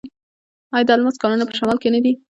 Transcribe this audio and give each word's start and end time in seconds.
آیا 0.75 0.85
د 0.87 0.89
الماس 0.95 1.17
کانونه 1.21 1.45
په 1.47 1.53
شمال 1.57 1.77
کې 1.81 1.89
نه 1.95 1.99
دي؟ 2.03 2.13